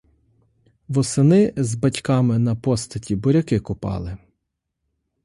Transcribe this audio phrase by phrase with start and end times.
[0.89, 4.17] Восени— з батьками на постаті буряки копати.